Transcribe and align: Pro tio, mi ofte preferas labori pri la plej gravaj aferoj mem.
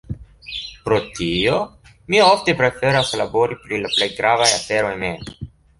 Pro 0.87 0.97
tio, 1.19 1.59
mi 2.15 2.23
ofte 2.31 2.57
preferas 2.65 3.15
labori 3.23 3.61
pri 3.67 3.85
la 3.87 3.95
plej 3.95 4.13
gravaj 4.19 4.51
aferoj 4.59 5.01
mem. 5.07 5.35